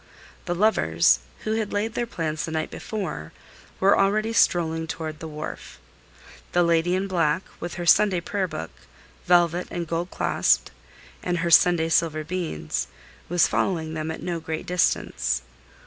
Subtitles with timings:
[0.45, 3.33] The lovers, who had laid their plans the night before,
[3.79, 5.77] were already strolling toward the wharf.
[6.53, 8.71] The lady in black, with her Sunday prayer book,
[9.27, 10.71] velvet and gold clasped,
[11.21, 12.87] and her Sunday silver beads,
[13.29, 15.43] was following them at no great distance.